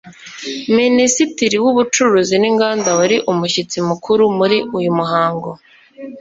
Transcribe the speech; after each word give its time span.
Minisitiri 0.77 1.55
w’Ubucuruzi 1.63 2.35
n’Inganda 2.39 2.89
wari 2.99 3.17
umushyitsi 3.31 3.77
mukuru 3.89 4.23
muri 4.37 4.57
uyu 4.77 4.91
muhango 4.97 5.49